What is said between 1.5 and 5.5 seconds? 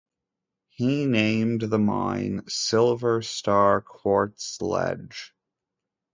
the mine Silver Star Quartz Ledge.